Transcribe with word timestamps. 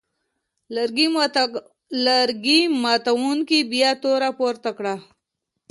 لرګي 2.05 2.59
ماتوونکي 2.83 3.59
بیا 3.71 3.91
توره 4.03 4.29
پورته 4.37 4.71
کړه. 4.77 4.95